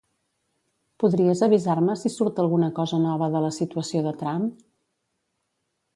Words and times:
Podries 1.03 1.43
avisar-me 1.49 1.97
si 2.03 2.11
surt 2.15 2.41
alguna 2.45 2.71
cosa 2.79 3.01
nova 3.05 3.31
de 3.37 3.45
la 3.47 3.55
situació 3.61 4.03
de 4.07 4.15
Trump? 4.23 4.49